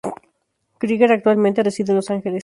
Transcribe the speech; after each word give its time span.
Krieger 0.79 1.11
actualmente 1.11 1.61
reside 1.61 1.91
en 1.91 1.97
Los 1.97 2.09
Ángeles. 2.09 2.39